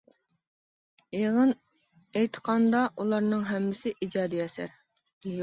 يىغىن 1.19 1.53
ئېيتقاندا، 2.15 2.81
ئۇلارنىڭ 2.97 3.45
ھەممىسى 3.53 3.95
ئىجادىي 4.01 4.45
ئەسەر. 4.49 4.77